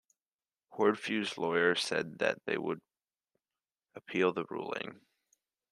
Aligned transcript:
Hortefeux' 0.73 1.37
lawyer 1.37 1.75
said 1.75 2.17
that 2.17 2.43
they 2.45 2.57
would 2.57 2.81
appeal 3.93 4.33
the 4.33 4.45
ruling. 4.45 5.01